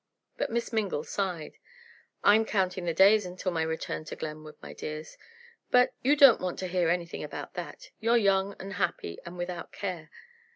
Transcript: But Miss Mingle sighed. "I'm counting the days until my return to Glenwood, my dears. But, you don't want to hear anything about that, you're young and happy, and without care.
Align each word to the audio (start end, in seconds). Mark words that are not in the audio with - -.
But 0.35 0.49
Miss 0.49 0.73
Mingle 0.73 1.03
sighed. 1.03 1.59
"I'm 2.23 2.43
counting 2.43 2.85
the 2.85 2.91
days 2.95 3.23
until 3.23 3.51
my 3.51 3.61
return 3.61 4.03
to 4.05 4.15
Glenwood, 4.15 4.55
my 4.59 4.73
dears. 4.73 5.15
But, 5.69 5.93
you 6.01 6.15
don't 6.15 6.41
want 6.41 6.57
to 6.57 6.67
hear 6.67 6.89
anything 6.89 7.23
about 7.23 7.53
that, 7.53 7.91
you're 7.99 8.17
young 8.17 8.55
and 8.59 8.73
happy, 8.73 9.19
and 9.27 9.37
without 9.37 9.71
care. 9.71 10.09